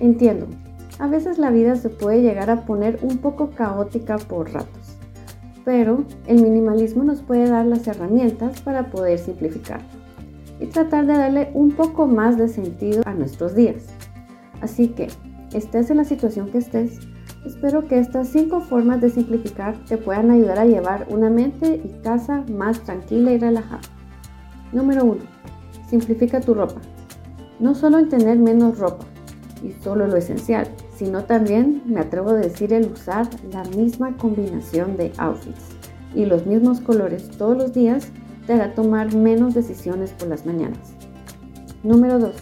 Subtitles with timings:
[0.00, 0.46] Entiendo,
[1.00, 4.96] a veces la vida se puede llegar a poner un poco caótica por ratos,
[5.64, 9.80] pero el minimalismo nos puede dar las herramientas para poder simplificar
[10.60, 13.86] y tratar de darle un poco más de sentido a nuestros días.
[14.60, 15.08] Así que,
[15.52, 17.00] estés en la situación que estés,
[17.44, 22.02] espero que estas cinco formas de simplificar te puedan ayudar a llevar una mente y
[22.02, 23.82] casa más tranquila y relajada.
[24.72, 25.16] Número 1.
[25.88, 26.80] Simplifica tu ropa.
[27.58, 29.07] No solo en tener menos ropa
[29.62, 34.96] y solo lo esencial, sino también, me atrevo a decir, el usar la misma combinación
[34.96, 35.78] de outfits
[36.14, 38.08] y los mismos colores todos los días
[38.46, 40.78] te hará tomar menos decisiones por las mañanas.
[41.82, 42.34] Número 2.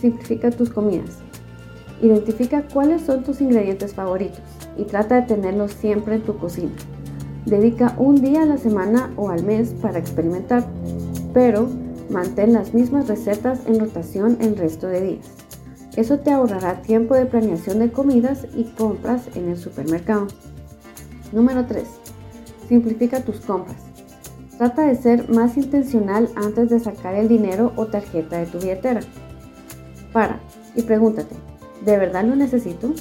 [0.00, 1.18] Simplifica tus comidas.
[2.00, 4.40] Identifica cuáles son tus ingredientes favoritos
[4.76, 6.72] y trata de tenerlos siempre en tu cocina.
[7.46, 10.64] Dedica un día a la semana o al mes para experimentar,
[11.32, 11.68] pero
[12.10, 15.45] mantén las mismas recetas en rotación el resto de días.
[15.96, 20.28] Eso te ahorrará tiempo de planeación de comidas y compras en el supermercado.
[21.32, 21.84] Número 3.
[22.68, 23.76] Simplifica tus compras.
[24.58, 29.00] Trata de ser más intencional antes de sacar el dinero o tarjeta de tu billetera.
[30.12, 30.40] Para
[30.74, 31.34] y pregúntate,
[31.86, 32.92] ¿De verdad lo necesito?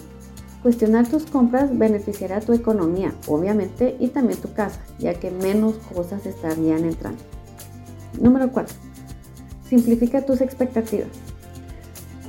[0.62, 6.26] Cuestionar tus compras beneficiará tu economía, obviamente, y también tu casa, ya que menos cosas
[6.26, 7.22] estarían entrando.
[8.20, 8.76] Número 4.
[9.68, 11.10] Simplifica tus expectativas.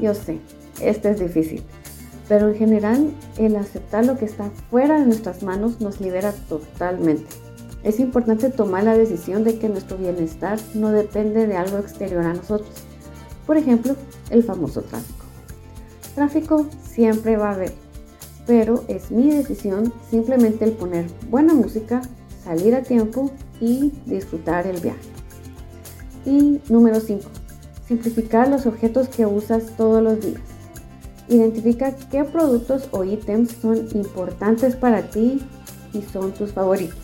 [0.00, 0.40] Yo sé,
[0.80, 1.62] este es difícil,
[2.28, 7.26] pero en general el aceptar lo que está fuera de nuestras manos nos libera totalmente.
[7.82, 12.34] Es importante tomar la decisión de que nuestro bienestar no depende de algo exterior a
[12.34, 12.68] nosotros.
[13.46, 13.94] Por ejemplo,
[14.30, 15.24] el famoso tráfico.
[16.14, 17.72] Tráfico siempre va a haber,
[18.46, 22.02] pero es mi decisión simplemente el poner buena música,
[22.42, 24.98] salir a tiempo y disfrutar el viaje.
[26.24, 27.35] Y número 5.
[27.86, 30.40] Simplificar los objetos que usas todos los días.
[31.28, 35.40] Identifica qué productos o ítems son importantes para ti
[35.92, 36.98] y son tus favoritos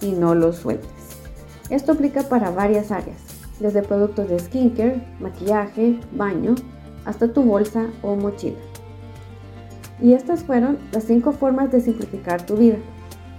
[0.00, 0.90] y no los sueltes.
[1.70, 3.18] Esto aplica para varias áreas,
[3.60, 6.54] desde productos de skincare, maquillaje, baño,
[7.04, 8.58] hasta tu bolsa o mochila.
[10.00, 12.78] Y estas fueron las 5 formas de simplificar tu vida.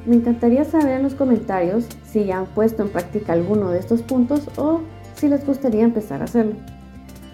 [0.05, 4.01] Me encantaría saber en los comentarios si ya han puesto en práctica alguno de estos
[4.01, 4.81] puntos o
[5.23, 6.55] si les gustaría empezar a hacerlo.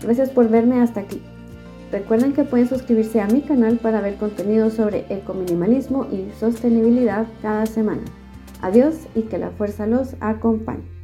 [0.04, 1.24] Gracias por verme hasta aquí.
[1.92, 7.66] Recuerden que pueden suscribirse a mi canal para ver contenido sobre ecominimalismo y sostenibilidad cada
[7.66, 8.04] semana.
[8.62, 10.99] Adiós y que la fuerza los acompañe.